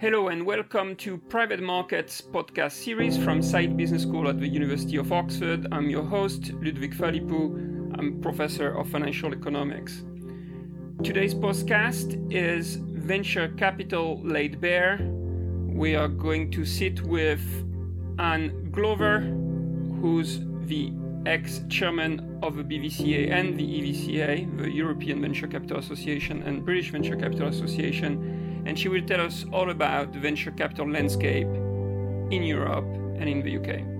[0.00, 4.96] Hello and welcome to Private Markets podcast series from Saïd Business School at the University
[4.96, 5.66] of Oxford.
[5.72, 7.98] I'm your host, Ludovic Phalippou.
[7.98, 10.04] I'm professor of financial economics.
[11.02, 15.00] Today's podcast is Venture Capital Laid Bare.
[15.66, 17.42] We are going to sit with
[18.20, 19.22] Anne Glover,
[20.00, 20.92] who's the
[21.26, 26.92] ex chairman of the BVCA and the EVCA, the European Venture Capital Association and British
[26.92, 31.46] Venture Capital Association and she will tell us all about the venture capital landscape
[32.30, 32.86] in Europe
[33.18, 33.97] and in the UK.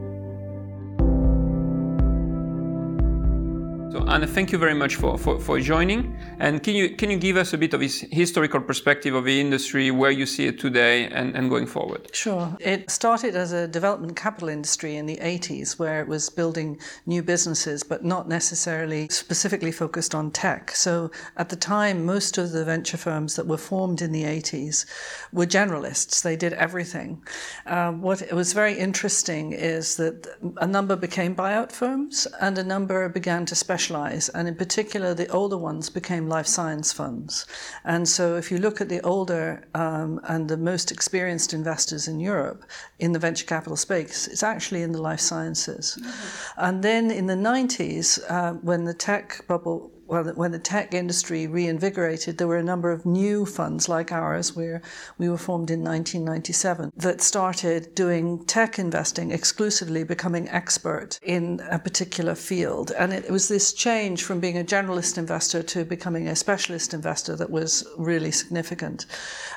[3.91, 6.15] So Anna, thank you very much for, for, for joining.
[6.41, 9.41] And can you can you give us a bit of this historical perspective of the
[9.41, 12.11] industry, where you see it today and, and going forward?
[12.13, 12.55] Sure.
[12.61, 17.23] It started as a development capital industry in the 80s, where it was building new
[17.23, 20.73] businesses, but not necessarily specifically focused on tech.
[20.73, 24.85] So at the time, most of the venture firms that were formed in the 80s
[25.33, 26.23] were generalists.
[26.23, 27.23] They did everything.
[27.65, 30.27] Uh, what was very interesting is that
[30.59, 35.15] a number became buyout firms, and a number began to specialize specialize, and in particular,
[35.15, 37.47] the older ones became life science funds.
[37.85, 42.19] And so, if you look at the older um, and the most experienced investors in
[42.19, 42.65] Europe
[42.99, 45.97] in the venture capital space, it's actually in the life sciences.
[45.97, 46.61] Mm-hmm.
[46.67, 51.47] And then in the 90s, uh, when the tech bubble well, when the tech industry
[51.47, 54.81] reinvigorated, there were a number of new funds like ours, where
[55.19, 61.79] we were formed in 1997, that started doing tech investing exclusively, becoming expert in a
[61.79, 62.91] particular field.
[62.99, 67.37] And it was this change from being a generalist investor to becoming a specialist investor
[67.37, 69.05] that was really significant.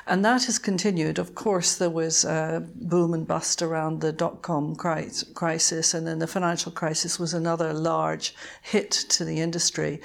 [0.06, 1.18] And that has continued.
[1.18, 6.18] Of course, there was a boom and bust around the dot com crisis, and then
[6.18, 10.00] the financial crisis was another large hit to the industry.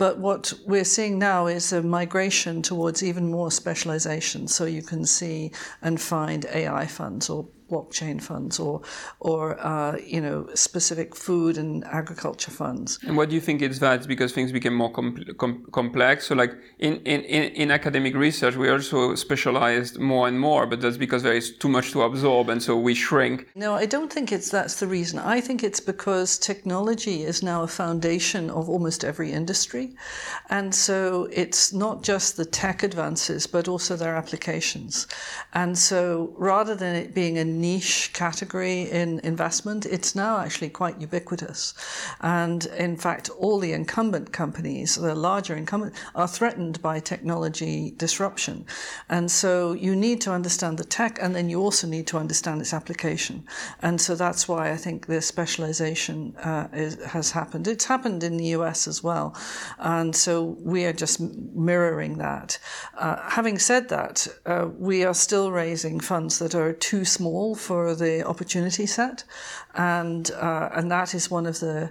[0.00, 4.48] But what we're seeing now is a migration towards even more specialization.
[4.48, 8.82] So you can see and find AI funds or blockchain funds or
[9.20, 12.98] or uh, you know specific food and agriculture funds.
[13.06, 14.06] And what do you think it's that?
[14.06, 16.26] Because things became more com- com- complex.
[16.26, 20.96] So like in, in, in academic research, we also specialized more and more, but that's
[20.96, 23.48] because there is too much to absorb, and so we shrink.
[23.54, 25.18] No, I don't think it's that's the reason.
[25.18, 29.94] I think it's because technology is now a foundation of almost every industry,
[30.48, 35.06] and so it's not just the tech advances, but also their applications.
[35.52, 41.00] And so rather than it being a niche category in investment, it's now actually quite
[41.00, 41.74] ubiquitous.
[42.20, 48.64] And in fact, all the incumbent companies, the larger incumbent, are threatened by technology disruption.
[49.08, 52.60] And so you need to understand the tech, and then you also need to understand
[52.60, 53.44] its application.
[53.82, 57.68] And so that's why I think this specialization uh, is, has happened.
[57.68, 59.36] It's happened in the US as well.
[59.78, 62.58] And so we are just mirroring that.
[62.98, 67.94] Uh, having said that, uh, we are still raising funds that are too small for
[67.94, 69.24] the opportunity set,
[69.74, 71.90] and uh, and that is one of the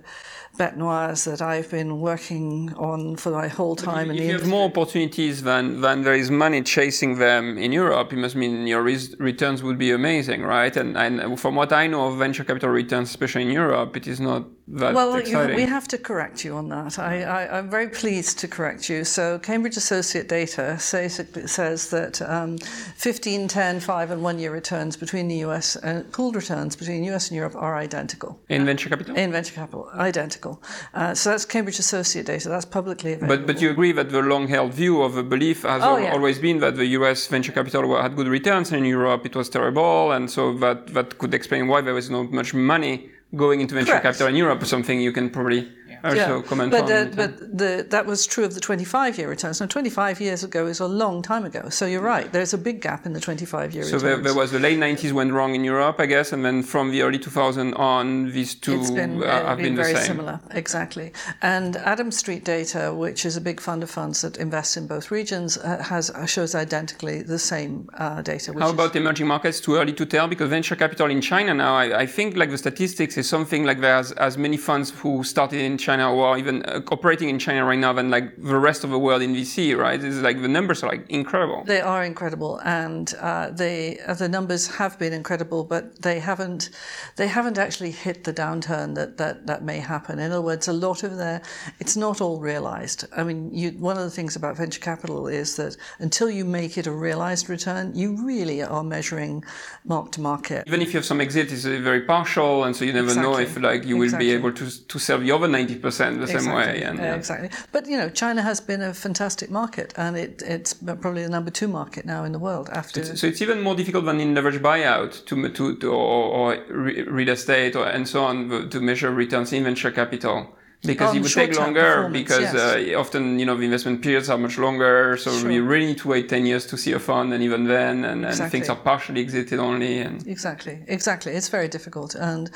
[0.57, 4.11] bet noirs that I've been working on for my whole time.
[4.11, 8.11] If, if you have more opportunities than, than there is money chasing them in Europe,
[8.13, 10.75] it must mean your returns would be amazing, right?
[10.75, 14.19] And, and from what I know of venture capital returns, especially in Europe, it is
[14.19, 15.55] not that well, exciting.
[15.55, 16.99] we have to correct you on that.
[16.99, 19.03] I, am very pleased to correct you.
[19.03, 25.27] So Cambridge Associate data says that um, 15, 10, 5 and 1 year returns between
[25.27, 28.39] the US and uh, pooled returns between US and Europe are identical.
[28.49, 29.15] In venture capital?
[29.15, 30.61] In venture capital, identical.
[30.93, 32.49] Uh, so that's Cambridge Associate data.
[32.49, 33.37] That's publicly available.
[33.37, 35.99] But, but you agree that the long held view of the belief has oh, al-
[35.99, 36.13] yeah.
[36.13, 39.49] always been that the US venture capital had good returns and in Europe it was
[39.49, 40.11] terrible.
[40.11, 43.91] And so that, that could explain why there was not much money going into venture
[43.91, 44.03] Correct.
[44.03, 45.71] capital in Europe, or something you can probably
[46.03, 46.67] also yeah.
[46.67, 49.59] but, uh, but the, that was true of the 25 year returns.
[49.59, 51.69] Now, 25 years ago is a long time ago.
[51.69, 52.31] So you're right.
[52.31, 54.01] There's a big gap in the 25 year so returns.
[54.01, 56.63] So there, there, was the late 90s went wrong in Europe, I guess, and then
[56.63, 60.39] from the early 2000s on, these two it's been, uh, have been, been very similar.
[60.51, 61.11] Exactly.
[61.41, 65.11] And Adams Street Data, which is a big fund of funds that invests in both
[65.11, 68.53] regions, uh, has uh, shows identically the same uh, data.
[68.57, 69.59] How about emerging markets?
[69.59, 72.57] Too early to tell because venture capital in China now, I, I think like the
[72.57, 76.81] statistics is something like there's as many funds who started in China or even uh,
[76.91, 80.01] operating in China right now than like the rest of the world in VC, right?
[80.03, 81.63] It's like the numbers are like incredible.
[81.65, 86.69] They are incredible, and uh, they uh, the numbers have been incredible, but they haven't
[87.15, 90.19] they haven't actually hit the downturn that that that may happen.
[90.19, 91.41] In other words, a lot of their
[91.79, 93.05] it's not all realized.
[93.15, 96.77] I mean, you, one of the things about venture capital is that until you make
[96.77, 99.43] it a realized return, you really are measuring
[99.85, 100.67] mark to market.
[100.67, 103.31] Even if you have some exit, it's very partial, and so you never exactly.
[103.31, 104.27] know if like you will exactly.
[104.27, 106.39] be able to to sell the other ninety 70% the exactly.
[106.39, 106.83] same way.
[106.83, 107.15] And, yeah.
[107.15, 107.49] Exactly.
[107.71, 111.51] But, you know, China has been a fantastic market and it, it's probably the number
[111.51, 113.03] two market now in the world after.
[113.03, 116.63] So, so it's even more difficult than in leverage buyout to, to, to or, or,
[116.69, 120.55] real estate or, and so on to measure returns in venture capital
[120.85, 122.55] because it would take longer because yes.
[122.55, 125.49] uh, often you know the investment periods are much longer so sure.
[125.49, 128.25] we really need to wait 10 years to see a fund and even then and,
[128.25, 128.49] exactly.
[128.49, 132.49] things are partially exited only and exactly exactly it's very difficult and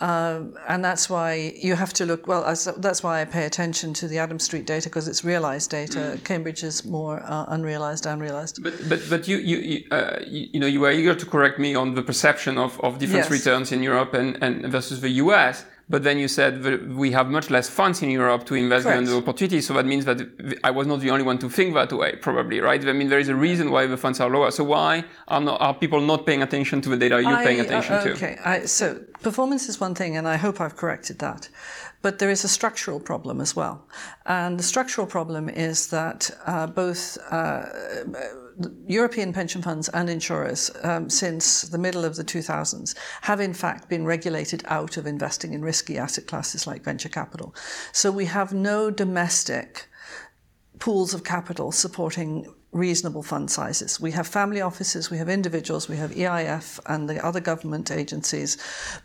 [0.00, 3.94] uh, and that's why you have to look well as, that's why I pay attention
[3.94, 6.24] to the Adams Street data because it's realized data mm.
[6.24, 10.60] Cambridge is more uh, unrealized unrealized but but but you you you, uh, you, you
[10.60, 13.30] know you were eager to correct me on the perception of, of different yes.
[13.30, 16.64] returns in Europe and, and versus the US but then you said
[16.94, 19.60] we have much less funds in Europe to invest in the opportunity.
[19.60, 20.18] So that means that
[20.62, 22.82] I was not the only one to think that way, probably, right?
[22.86, 24.52] I mean, there is a reason why the funds are lower.
[24.52, 27.60] So why are, not, are people not paying attention to the data you're I, paying
[27.60, 28.36] attention uh, okay.
[28.36, 28.40] to?
[28.40, 28.66] Okay.
[28.66, 31.48] So performance is one thing, and I hope I've corrected that.
[32.02, 33.86] But there is a structural problem as well.
[34.26, 37.66] And the structural problem is that uh, both uh,
[38.86, 43.88] European pension funds and insurers um, since the middle of the 2000s have in fact
[43.88, 47.54] been regulated out of investing in risky asset classes like venture capital.
[47.92, 49.88] So we have no domestic
[50.78, 54.00] pools of capital supporting reasonable fund sizes.
[54.00, 58.58] We have family offices, we have individuals, we have EIF and the other government agencies,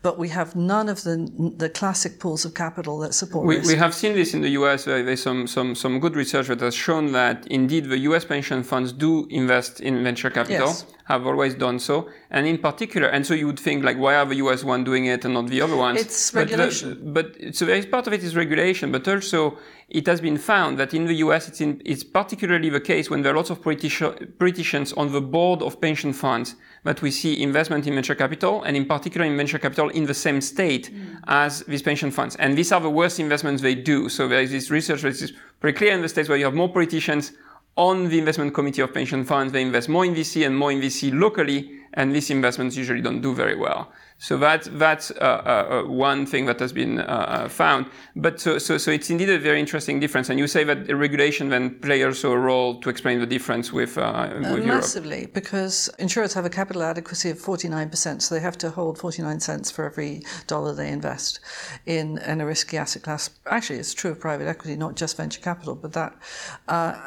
[0.04, 1.16] but we have none of the
[1.58, 3.48] the classic pools of capital that support.
[3.48, 4.86] We, we have seen this in the US.
[4.86, 8.92] There's some some some good research that has shown that indeed the US pension funds
[8.92, 10.68] do invest in venture capital.
[10.68, 12.10] Yes have always done so.
[12.32, 15.06] And in particular, and so you would think like, why are the US one doing
[15.06, 16.02] it and not the other ones?
[16.02, 17.00] It's regulation.
[17.14, 19.58] But, the, but so there is part of it is regulation, but also
[19.88, 23.22] it has been found that in the US, it's, in, it's particularly the case when
[23.22, 27.86] there are lots of politicians on the board of pension funds that we see investment
[27.86, 31.20] in venture capital and in particular in venture capital in the same state mm.
[31.28, 32.36] as these pension funds.
[32.38, 34.10] And these are the worst investments they do.
[34.10, 36.56] So there is this research that is pretty clear in the states where you have
[36.56, 37.34] more politicians
[37.78, 40.80] on the investment committee of pension funds, they invest more in VC and more in
[40.80, 43.92] VC locally, and these investments usually don't do very well.
[44.18, 47.88] So that, that's uh, uh, uh, one thing that has been uh, uh, found.
[48.16, 50.30] But so, so, so it's indeed a very interesting difference.
[50.30, 53.98] And you say that regulation then plays also a role to explain the difference with,
[53.98, 55.34] uh, with Massively, Europe.
[55.34, 59.70] because insurers have a capital adequacy of 49%, so they have to hold 49 cents
[59.70, 61.42] for every dollar they invest
[61.86, 63.30] in, in a risky asset class.
[63.48, 66.16] Actually, it's true of private equity, not just venture capital, but that.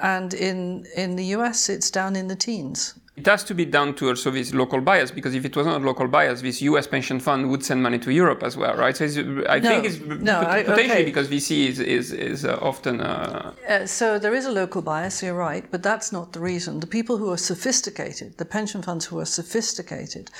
[0.02, 2.94] and in, in the US, it's down in the teens.
[3.18, 5.82] It has to be down to also this local bias because if it was not
[5.82, 6.86] local bias, this U.S.
[6.86, 8.96] pension fund would send money to Europe as well, right?
[8.96, 9.06] So
[9.48, 11.04] I no, think it's no, potentially okay.
[11.04, 13.00] because VC is is, is uh, often.
[13.00, 13.54] Uh...
[13.68, 15.22] Uh, so there is a local bias.
[15.22, 16.78] You're right, but that's not the reason.
[16.78, 20.30] The people who are sophisticated, the pension funds who are sophisticated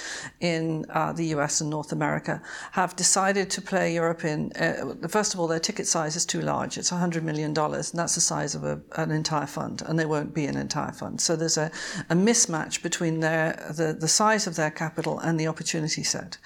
[0.41, 1.61] in uh, the U.S.
[1.61, 2.41] and North America,
[2.73, 4.53] have decided to play Europe in.
[4.53, 6.79] Uh, first of all, their ticket size is too large.
[6.79, 10.07] It's 100 million dollars, and that's the size of a, an entire fund, and they
[10.07, 11.21] won't be an entire fund.
[11.21, 11.71] So there's a,
[12.09, 16.39] a mismatch mismatch between their, the, the size of their capital and the opportunity set.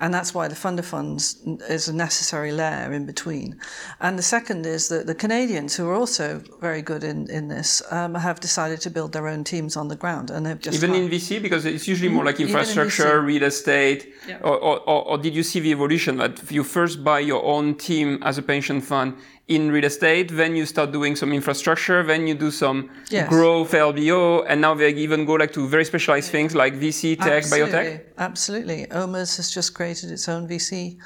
[0.00, 1.36] And that's why the fund of funds
[1.68, 3.58] is a necessary layer in between.
[4.00, 7.82] And the second is that the Canadians, who are also very good in, in this,
[7.92, 10.30] um, have decided to build their own teams on the ground.
[10.30, 14.38] And they've just Even in VC, because it's usually more like infrastructure, real estate, yeah.
[14.42, 18.18] or, or, or did you see the evolution that you first buy your own team
[18.22, 19.16] as a pension fund
[19.48, 23.28] in real estate, then you start doing some infrastructure, then you do some yes.
[23.28, 27.44] growth LBO, and now they even go like to very specialized things like VC, tech,
[27.44, 27.72] Absolutely.
[27.72, 28.04] biotech.
[28.18, 28.86] Absolutely.
[28.90, 30.98] OMERS has just created its own VC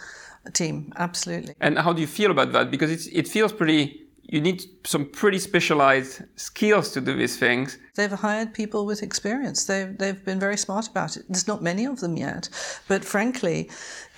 [0.52, 0.93] team.
[0.97, 1.55] Absolutely.
[1.61, 2.71] And how do you feel about that?
[2.71, 7.78] Because it feels pretty, you need some pretty specialized skills to do these things.
[7.95, 9.67] They've hired people with experience.
[9.67, 11.26] They've, they've been very smart about it.
[11.28, 12.49] There's not many of them yet.
[12.88, 13.71] But frankly,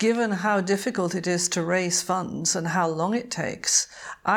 [0.04, 3.72] given how difficult it is to raise funds and how long it takes,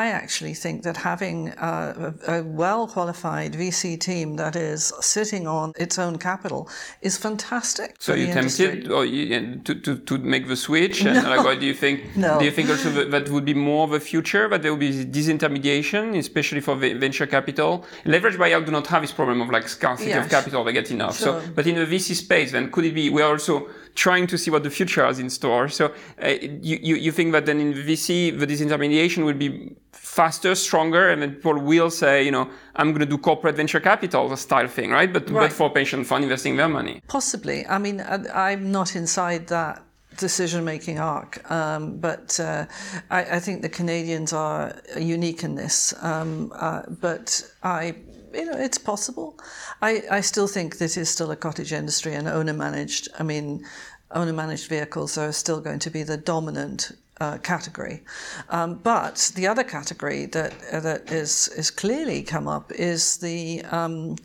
[0.02, 1.38] I actually think that having
[1.72, 6.60] a, a well qualified VC team that is sitting on its own capital
[7.08, 7.88] is fantastic.
[7.98, 9.24] So you tempted or oh, you,
[9.66, 10.96] to, to, to make the switch?
[11.04, 11.42] And no.
[11.48, 11.96] like, do you think?
[12.28, 12.38] No.
[12.38, 14.84] Do you think also that, that would be more of a future, that there will
[14.88, 17.84] be disintermediation, especially for venture capital?
[18.14, 21.16] Leverage buyout do not have this problem of like scarcity of capital, they get enough.
[21.18, 21.40] Sure.
[21.40, 24.50] So, but in the VC space, then could it be, we're also trying to see
[24.50, 25.68] what the future has in store.
[25.68, 26.28] So uh,
[26.68, 31.20] you, you, you think that then in VC, the disintermediation will be faster, stronger, and
[31.20, 34.68] then people will say, you know, I'm going to do corporate venture capital the style
[34.68, 35.12] thing, right?
[35.12, 35.48] But, right.
[35.48, 37.02] but for pension fund investing their money.
[37.08, 37.66] Possibly.
[37.66, 38.00] I mean,
[38.32, 39.82] I'm not inside that
[40.16, 41.50] decision making arc.
[41.50, 42.66] Um, but uh,
[43.10, 45.94] I, I, think the Canadians are unique in this.
[46.02, 47.94] Um, uh, but I
[48.38, 49.38] you know, it's possible.
[49.82, 53.08] I, I still think this is still a cottage industry and owner managed.
[53.18, 53.66] I mean,
[54.12, 58.02] owner managed vehicles are still going to be the dominant uh, category.
[58.50, 63.62] Um, but the other category that uh, that is is clearly come up is the
[63.72, 64.16] um,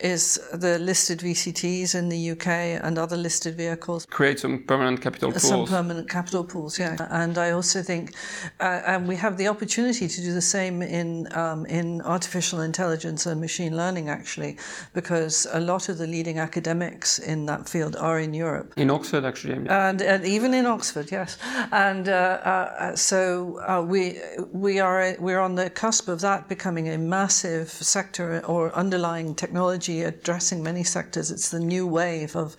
[0.00, 2.48] is the listed VCTs in the UK
[2.82, 4.06] and other listed vehicles.
[4.06, 5.48] Create some permanent capital pools.
[5.48, 6.96] Some permanent capital pools, yeah.
[7.10, 8.14] And I also think,
[8.60, 13.26] uh, and we have the opportunity to do the same in um, in artificial intelligence
[13.26, 14.58] and machine learning, actually,
[14.92, 18.74] because a lot of the leading academics in that field are in Europe.
[18.76, 19.54] In Oxford, actually.
[19.68, 21.38] And, and even in Oxford, yes.
[21.72, 24.20] And uh, uh, so uh, we
[24.52, 29.85] we are we're on the cusp of that becoming a massive sector or underlying technology
[29.86, 31.30] technology addressing many sectors.
[31.30, 32.56] It's the new wave of,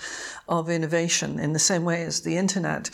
[0.48, 2.89] of innovation in the same way as the internet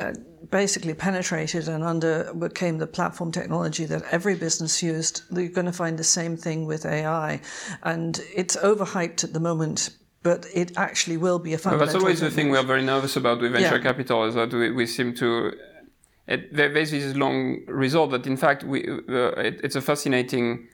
[0.00, 0.12] uh,
[0.50, 5.22] basically penetrated and under became the platform technology that every business used.
[5.30, 7.40] You're going to find the same thing with AI.
[7.82, 9.90] And it's overhyped at the moment
[10.22, 11.86] but it actually will be a fundamental.
[11.86, 13.82] That's always the thing we are very nervous about with venture yeah.
[13.82, 15.52] capital is that we, we seem to.
[16.26, 20.66] It, there's this long result that, in fact, we, uh, it, it's a fascinating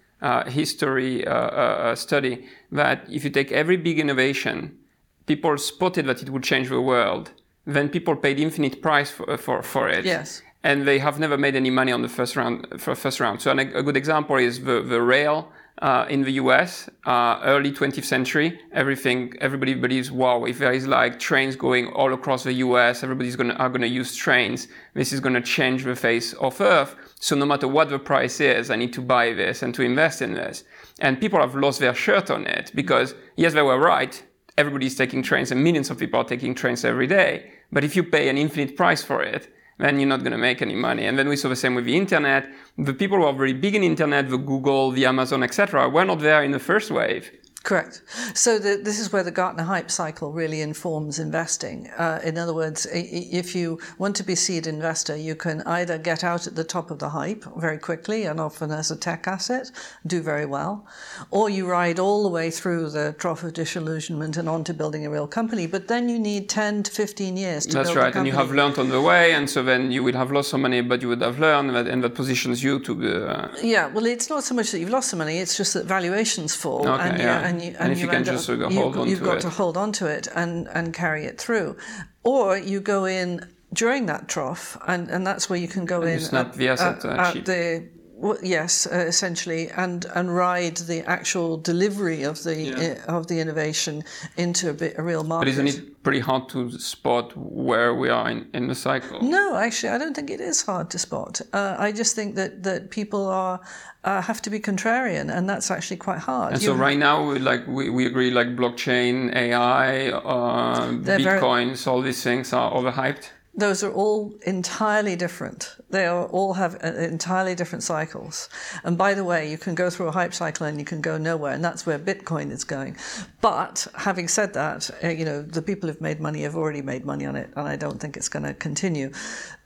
[0.49, 4.79] history uh, uh, study that if you take every big innovation,
[5.27, 7.33] people spotted that it would change the world.
[7.67, 10.05] Then people paid infinite price for, for, for it.
[10.05, 10.43] Yes.
[10.63, 12.67] And they have never made any money on the first round.
[12.79, 13.41] For first round.
[13.41, 18.05] So a good example is the, the rail uh, in the US, uh, early 20th
[18.05, 23.03] century, everything, everybody believes, wow, if there is like trains going all across the US,
[23.03, 24.69] everybody's gonna, are gonna use trains.
[24.95, 26.95] This is gonna change the face of Earth.
[27.19, 30.21] So no matter what the price is, I need to buy this and to invest
[30.21, 30.65] in this.
[31.01, 34.23] And people have lost their shirt on it because, yes, they were right.
[34.59, 37.53] Everybody's taking trains and millions of people are taking trains every day.
[37.73, 39.49] But if you pay an infinite price for it,
[39.81, 41.07] then you're not going to make any money.
[41.07, 42.49] And then we saw the same with the internet.
[42.79, 46.21] The people who are very big in internet, the Google, the Amazon, etc., were not
[46.21, 47.31] there in the first wave.
[47.63, 48.03] Correct.
[48.33, 51.89] So the, this is where the Gartner hype cycle really informs investing.
[51.91, 56.25] Uh, in other words, if you want to be seed investor, you can either get
[56.25, 59.71] out at the top of the hype very quickly and often as a tech asset,
[60.07, 60.87] do very well,
[61.31, 65.05] or you ride all the way through the trough of disillusionment and on to building
[65.05, 65.67] a real company.
[65.67, 68.15] But then you need 10 to 15 years to That's right.
[68.15, 69.35] And you have learned on the way.
[69.35, 71.87] And so then you will have lost some money, but you would have learned that,
[71.89, 73.13] and that positions you to be.
[73.13, 73.49] Uh...
[73.63, 73.89] Yeah.
[73.89, 75.39] Well, it's not so much that you've lost some money.
[75.39, 76.89] It's just that valuations fall.
[76.89, 78.73] Okay, and yeah and you, and, and if you, you can just up, sort of
[78.73, 79.41] hold you, on you've to got it.
[79.43, 81.77] to hold on to it and, and carry it through.
[82.23, 86.11] Or you go in during that trough, and, and that's where you can go and
[86.11, 87.89] in snap the asset at, at, at the
[88.21, 93.05] well, yes, uh, essentially, and and ride the actual delivery of the yeah.
[93.09, 94.05] uh, of the innovation
[94.37, 95.47] into a, bit, a real market.
[95.47, 99.23] But isn't it pretty hard to spot where we are in, in the cycle?
[99.23, 101.41] No, actually, I don't think it is hard to spot.
[101.55, 103.59] Uh, I just think that that people are
[104.05, 106.53] uh, have to be contrarian, and that's actually quite hard.
[106.53, 111.85] And you so right now, we, like we, we agree, like blockchain, AI, uh, bitcoins,
[111.85, 115.77] very, all these things are overhyped those are all entirely different.
[115.91, 118.49] They are, all have uh, entirely different cycles.
[118.85, 121.19] And by the way, you can go through a hype cycle and you can go
[121.19, 122.97] nowhere, and that's where Bitcoin is going.
[123.41, 127.05] But having said that, uh, you know the people who've made money have already made
[127.05, 129.11] money on it, and I don't think it's going to continue.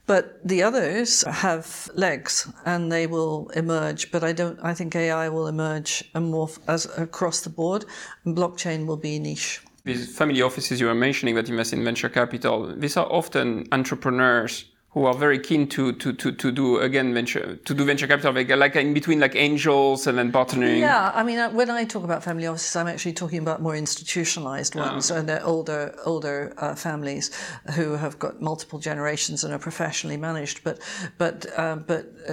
[0.06, 4.10] But the others have legs and they will emerge.
[4.10, 4.58] But I don't.
[4.62, 7.84] I think AI will emerge and morph as across the board,
[8.24, 12.08] and blockchain will be niche these family offices you were mentioning that invest in venture
[12.08, 14.64] capital, these are often entrepreneurs
[14.94, 18.32] who are very keen to to to, to do again venture to do venture capital.
[18.32, 20.78] Like, like in between like angels and then partnering.
[20.78, 23.74] Yeah i mean uh, when i talk about family offices i'm actually talking about more
[23.74, 25.16] institutionalized ones oh.
[25.16, 27.32] and they're older older uh, families
[27.74, 30.62] who have got multiple generations and are professionally managed.
[30.62, 30.80] But
[31.18, 32.32] but uh, but uh,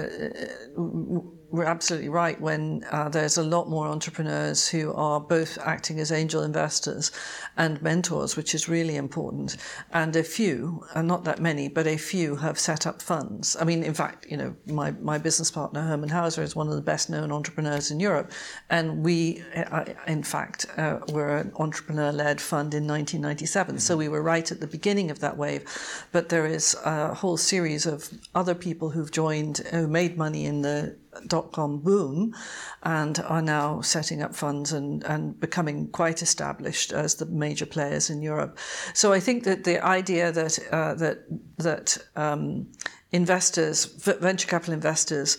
[1.52, 6.10] we're absolutely right when uh, there's a lot more entrepreneurs who are both acting as
[6.10, 7.12] angel investors
[7.58, 9.58] and mentors, which is really important.
[9.92, 13.54] And a few, and not that many, but a few have set up funds.
[13.60, 16.74] I mean, in fact, you know, my, my business partner, Hermann Hauser, is one of
[16.74, 18.32] the best known entrepreneurs in Europe.
[18.70, 23.78] And we, uh, in fact, uh, were an entrepreneur led fund in 1997.
[23.78, 25.64] So we were right at the beginning of that wave.
[26.12, 30.62] But there is a whole series of other people who've joined, who made money in
[30.62, 32.34] the dot com boom
[32.82, 38.10] and are now setting up funds and, and becoming quite established as the major players
[38.10, 38.58] in Europe.
[38.94, 41.18] So I think that the idea that uh, that
[41.58, 42.66] that um,
[43.10, 43.86] investors,
[44.20, 45.38] venture capital investors,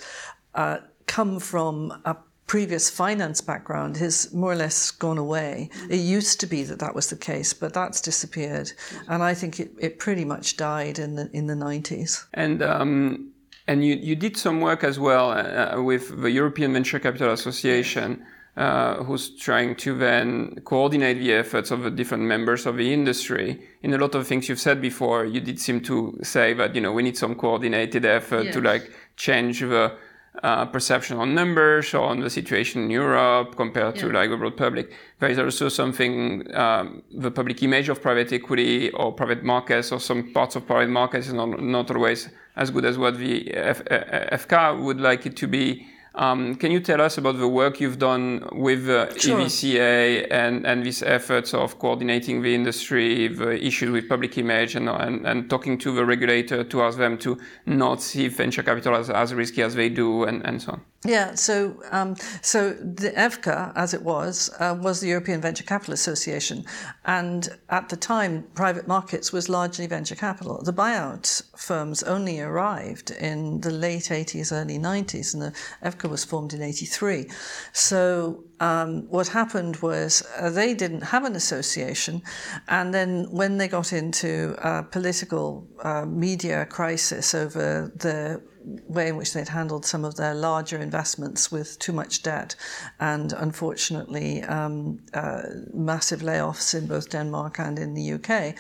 [0.56, 0.78] uh,
[1.08, 2.16] come from a
[2.46, 5.70] previous finance background has more or less gone away.
[5.90, 8.72] It used to be that that was the case, but that's disappeared,
[9.08, 12.28] and I think it, it pretty much died in the in the nineties.
[12.34, 13.33] And um,
[13.68, 18.26] and you, you did some work as well uh, with the European Venture Capital Association
[18.56, 23.60] uh, who's trying to then coordinate the efforts of the different members of the industry.
[23.82, 26.82] In a lot of things you've said before, you did seem to say that you
[26.82, 28.54] know we need some coordinated effort yes.
[28.54, 29.94] to like change the
[30.42, 34.02] uh, perception on numbers on the situation in Europe compared yeah.
[34.02, 34.92] to like the broad public.
[35.20, 40.00] There is also something um, the public image of private equity or private markets or
[40.00, 43.84] some parts of private markets is not, not always as good as what the F-
[43.86, 45.88] FK would like it to be.
[46.16, 49.40] Um, can you tell us about the work you've done with uh, sure.
[49.40, 54.90] EVCA and, and these efforts of coordinating the industry, the issues with public image, and,
[54.90, 59.10] and, and talking to the regulator to ask them to not see venture capital as,
[59.10, 60.82] as risky as they do, and, and so on?
[61.06, 65.94] Yeah, so um, so the EVCA, as it was, uh, was the European Venture Capital
[65.94, 66.64] Association,
[67.04, 70.62] and at the time, private markets was largely venture capital.
[70.64, 76.24] The buyout firms only arrived in the late 80s, early 90s, and the EVCA was
[76.24, 77.30] formed in 83.
[77.74, 82.22] So um, what happened was uh, they didn't have an association,
[82.70, 88.42] and then when they got into a political uh, media crisis over the
[88.88, 92.56] way in which they'd handled some of their larger investments with too much debt,
[93.00, 95.44] and unfortunately, um, uh,
[95.74, 98.56] massive layoffs in both Denmark and in the UK.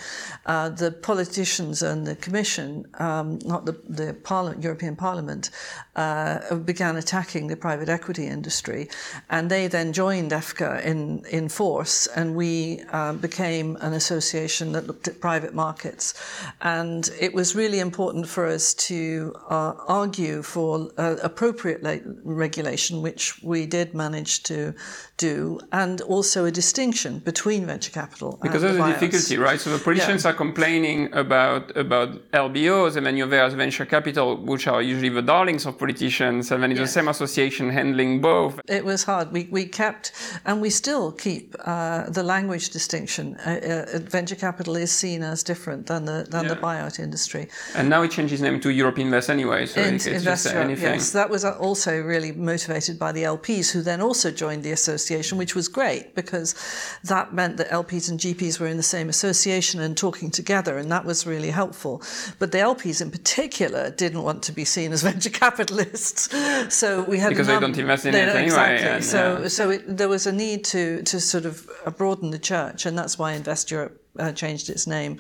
[0.46, 5.50] Uh, the politicians and the Commission, um, not the, the Parliament, European Parliament,
[5.96, 8.90] uh, began attacking the private equity industry,
[9.30, 14.88] and they then joined EVCA in, in force, and we uh, became an association that
[14.88, 16.14] looked at private markets.
[16.62, 21.82] And it was really important for us to uh, argue for uh, appropriate
[22.24, 24.74] regulation, which we did manage to
[25.18, 28.40] do, and also a distinction between venture capital.
[28.42, 29.60] Because there's the a difficulty, right?
[29.60, 30.32] So the politicians yeah.
[30.32, 35.26] are complaining about about LBOs, and then you have venture capital, which are usually the
[35.36, 36.90] darlings of politicians, and then it's yes.
[36.90, 38.54] the same association handling both.
[38.80, 39.32] It was hard.
[39.32, 40.06] We we kept,
[40.48, 43.26] and we still keep uh, the language distinction.
[43.46, 46.54] Uh, uh, venture capital is seen as different than the than yeah.
[46.54, 47.44] the buyout industry.
[47.78, 49.66] And now it changes name to Europe Invest anyway.
[49.66, 50.94] So in, it's Invest just anything.
[50.94, 54.72] Yes, that was uh, also really motivated by the LPs, who then also joined the
[54.72, 56.56] association which was great because
[57.04, 60.92] that meant that LPs and GPs were in the same association and talking together, and
[60.92, 62.02] that was really helpful.
[62.40, 66.30] But the LPs in particular didn't want to be seen as venture capitalists,
[66.74, 68.44] so we had because they don't invest in it anyway.
[68.44, 68.88] Exactly.
[68.88, 69.48] And, so, yeah.
[69.48, 73.18] so it, there was a need to to sort of broaden the church, and that's
[73.18, 75.20] why Invest Europe uh, changed its name.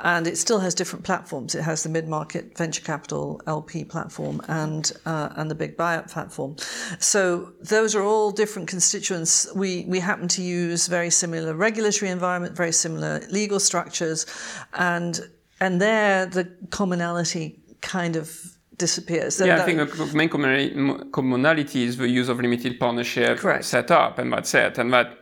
[0.00, 1.54] And it still has different platforms.
[1.54, 6.10] It has the mid market venture capital LP platform and, uh, and the big buyout
[6.10, 6.56] platform.
[6.98, 9.48] So those are all different constituents.
[9.54, 14.26] We, we happen to use very similar regulatory environment, very similar legal structures.
[14.74, 15.20] And,
[15.60, 19.38] and there the commonality kind of disappears.
[19.38, 23.64] yeah, that, I think the main commonality is the use of limited partnership correct.
[23.64, 24.78] set up, and that's it.
[24.78, 25.19] And that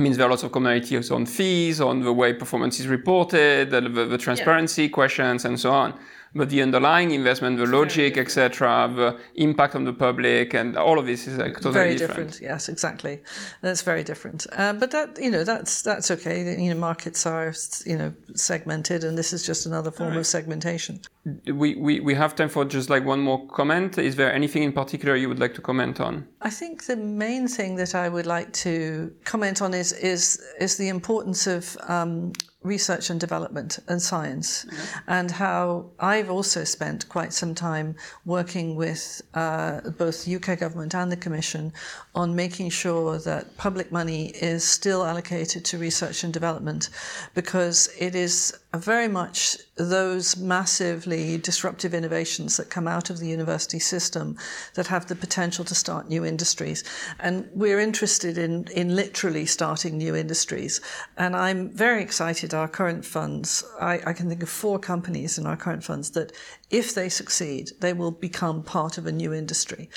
[0.00, 3.80] means there are lots of commonalities on fees, on the way performance is reported, the,
[3.82, 4.88] the, the transparency yeah.
[4.88, 5.94] questions, and so on
[6.34, 11.06] but the underlying investment, the logic, etc., the impact on the public, and all of
[11.06, 12.32] this is like totally very different.
[12.32, 12.50] different.
[12.52, 13.20] Yes, exactly.
[13.62, 14.46] That's very different.
[14.52, 16.56] Uh, but that you know that's that's okay.
[16.62, 17.52] You know, markets are
[17.84, 20.18] you know segmented, and this is just another form right.
[20.18, 21.00] of segmentation.
[21.46, 23.98] We, we we have time for just like one more comment.
[23.98, 26.26] Is there anything in particular you would like to comment on?
[26.42, 30.76] I think the main thing that I would like to comment on is is is
[30.76, 35.10] the importance of um, research and development and science, mm-hmm.
[35.10, 37.96] and how I've also spent quite some time
[38.26, 41.72] working with uh, both the UK government and the Commission
[42.14, 46.90] on making sure that public money is still allocated to research and development
[47.34, 53.78] because it is very much those massively disruptive innovations that come out of the university
[53.78, 54.36] system
[54.74, 56.84] that have the potential to start new industries.
[57.18, 60.80] And we're interested in, in literally starting new industries.
[61.16, 62.54] And I'm very excited.
[62.54, 66.32] Our current funds, I, I can think of four companies in our current funds that,
[66.70, 69.90] if they succeed, they will become part of a new industry.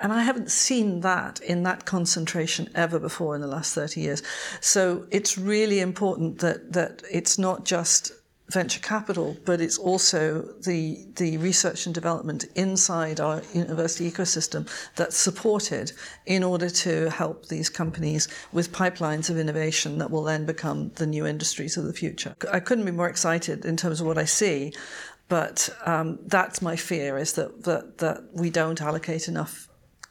[0.00, 4.22] And I haven't seen that in that concentration ever before in the last 30 years.
[4.60, 8.12] So it's really important that, that it's not just
[8.50, 15.16] venture capital, but it's also the, the research and development inside our university ecosystem that's
[15.16, 15.92] supported
[16.26, 21.06] in order to help these companies with pipelines of innovation that will then become the
[21.06, 22.34] new industries of the future.
[22.52, 24.72] I couldn't be more excited in terms of what I see.
[25.28, 29.69] But um, that's my fear: is that, that that we don't allocate enough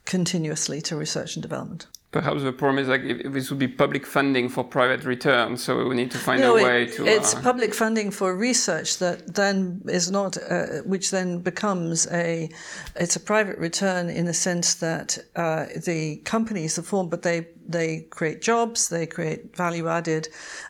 [0.09, 1.87] continuously to research and development.
[2.11, 5.87] Perhaps the problem is like if this would be public funding for private returns, so
[5.87, 7.05] we need to find no, a way it, to.
[7.05, 12.49] It's uh, public funding for research that then is not, uh, which then becomes a,
[12.95, 17.47] it's a private return in the sense that uh, the companies are formed, but they
[17.67, 20.27] they create jobs, they create value added,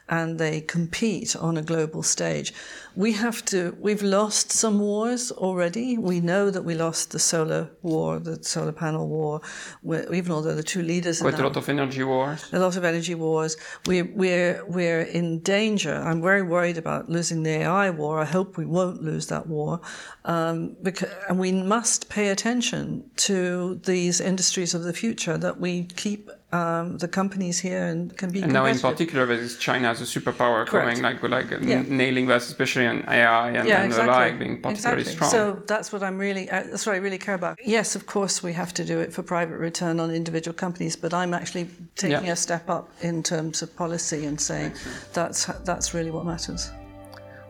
[0.09, 2.53] and they compete on a global stage.
[2.95, 5.97] We have to, we've lost some wars already.
[5.97, 9.41] We know that we lost the solar war, the solar panel war,
[9.85, 11.21] even although the two leaders.
[11.21, 12.49] Quite a lot of energy wars.
[12.51, 13.55] A lot of energy wars.
[13.85, 15.93] We, we're, we're in danger.
[15.93, 18.19] I'm very worried about losing the AI war.
[18.19, 19.79] I hope we won't lose that war.
[20.25, 25.83] Um, because, and we must pay attention to these industries of the future that we
[25.83, 28.41] keep um, the companies here and can be.
[28.41, 30.99] And now, in particular, because China as a superpower Correct.
[30.99, 31.83] coming, like like yeah.
[31.83, 34.13] naling us, especially on AI and, yeah, and exactly.
[34.13, 35.27] the like, being particularly exactly.
[35.27, 35.31] strong.
[35.31, 37.59] So that's what I'm really uh, that's what I really care about.
[37.63, 41.13] Yes, of course, we have to do it for private return on individual companies, but
[41.13, 42.33] I'm actually taking yeah.
[42.33, 44.73] a step up in terms of policy and saying
[45.13, 46.71] that's that's really what matters.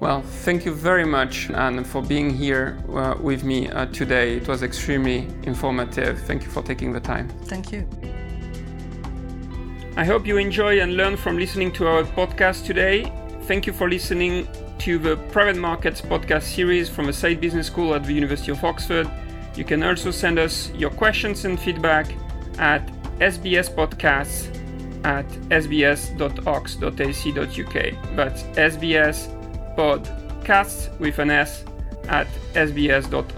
[0.02, 4.38] Well, thank you very much, Anne, for being here uh, with me uh, today.
[4.38, 6.22] It was extremely informative.
[6.22, 7.28] Thank you for taking the time.
[7.44, 7.86] Thank you.
[10.00, 13.12] I hope you enjoy and learn from listening to our podcast today.
[13.42, 17.94] Thank you for listening to the Private Markets podcast series from the Saïd Business School
[17.94, 19.12] at the University of Oxford.
[19.56, 22.16] You can also send us your questions and feedback
[22.60, 22.88] at
[23.20, 24.48] sbspodcasts
[25.04, 26.16] at sbs.ox.ac.uk.
[28.16, 29.28] That's sbs
[29.76, 31.66] podcasts with an s
[32.08, 33.30] at sbs.ox.ac.uk.